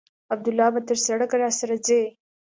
عبدالله 0.33 0.67
به 0.73 0.81
تر 0.87 0.97
سړکه 1.07 1.35
راسره 1.43 1.75
ځي. 1.85 2.01